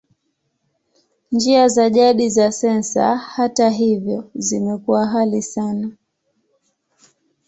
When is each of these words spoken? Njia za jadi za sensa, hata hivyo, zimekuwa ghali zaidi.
Njia 1.31 1.67
za 1.67 1.89
jadi 1.89 2.29
za 2.29 2.51
sensa, 2.51 3.17
hata 3.17 3.69
hivyo, 3.69 4.29
zimekuwa 4.35 5.05
ghali 5.05 5.41
zaidi. 5.41 5.93